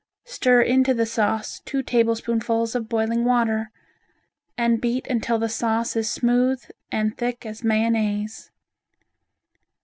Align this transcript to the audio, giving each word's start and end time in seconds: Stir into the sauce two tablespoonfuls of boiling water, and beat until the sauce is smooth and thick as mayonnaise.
Stir 0.25 0.63
into 0.63 0.95
the 0.95 1.05
sauce 1.05 1.59
two 1.63 1.83
tablespoonfuls 1.83 2.73
of 2.73 2.89
boiling 2.89 3.23
water, 3.23 3.69
and 4.57 4.81
beat 4.81 5.05
until 5.05 5.37
the 5.37 5.47
sauce 5.47 5.95
is 5.95 6.09
smooth 6.09 6.59
and 6.91 7.15
thick 7.15 7.45
as 7.45 7.63
mayonnaise. 7.63 8.49